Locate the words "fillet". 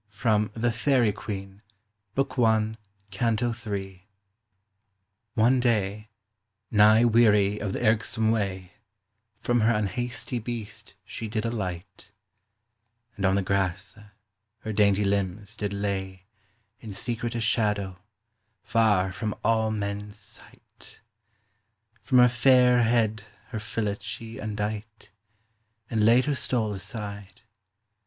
23.59-23.97